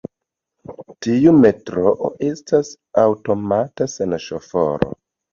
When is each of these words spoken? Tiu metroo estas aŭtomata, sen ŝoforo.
Tiu 1.05 1.33
metroo 1.41 2.09
estas 2.27 2.71
aŭtomata, 3.01 3.87
sen 3.97 4.17
ŝoforo. 4.29 4.89